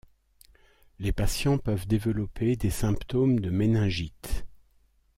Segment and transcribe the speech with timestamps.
[0.97, 4.47] Les patients peuvent développer des symptômes de méningite.